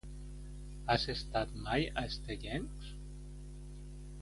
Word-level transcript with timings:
Has 0.93 1.03
estat 1.13 1.53
mai 1.67 1.85
a 1.91 2.07
Estellencs? 2.13 2.91